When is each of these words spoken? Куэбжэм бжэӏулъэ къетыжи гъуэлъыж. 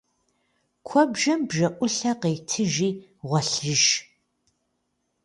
Куэбжэм 0.87 1.39
бжэӏулъэ 1.49 2.11
къетыжи 2.21 2.89
гъуэлъыж. 3.27 3.83